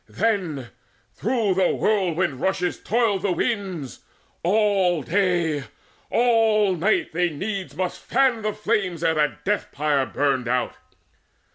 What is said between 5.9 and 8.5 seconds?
all night, they needs must fan